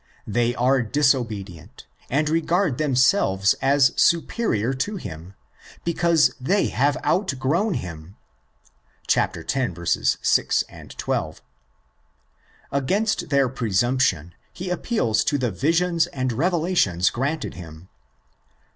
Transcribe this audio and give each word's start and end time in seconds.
They 0.25 0.55
are 0.55 0.81
disobedient, 0.81 1.85
and 2.09 2.27
regard 2.27 2.79
themselves 2.79 3.53
as 3.61 3.91
superior 3.95 4.73
to 4.73 4.95
him, 4.95 5.35
because 5.83 6.33
they 6.41 6.69
have 6.69 6.97
outgrown 7.05 7.75
him 7.75 8.15
(x. 9.15 9.53
6, 10.23 10.63
12). 10.97 11.41
Against 12.71 13.29
their 13.29 13.47
presumption 13.47 14.33
he 14.51 14.71
appeals 14.71 15.23
to 15.25 15.37
the 15.37 15.51
visions 15.51 16.07
and 16.07 16.33
revelations 16.33 17.11
granted 17.11 17.53
him 17.53 17.81
(xii. 17.83 17.87